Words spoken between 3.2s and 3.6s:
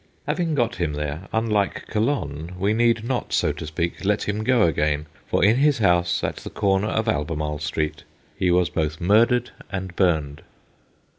so